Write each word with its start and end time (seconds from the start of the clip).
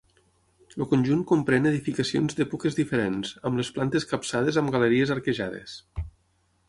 El 0.75 0.87
conjunt 0.93 1.19
comprèn 1.31 1.71
edificacions 1.71 2.39
d'èpoques 2.39 2.79
diferents, 2.79 3.35
amb 3.51 3.63
les 3.63 3.69
plantes 3.79 4.09
capçades 4.13 4.59
amb 4.63 4.75
galeries 4.77 5.13
arquejades. 5.21 5.77